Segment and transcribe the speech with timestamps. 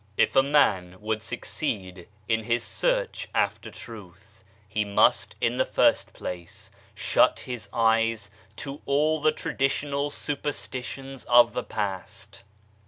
[0.17, 6.11] If a man would succeed in his search after Truth, he must, in the first
[6.13, 12.41] place, shut his eyes to all the traditional superstitions of the past.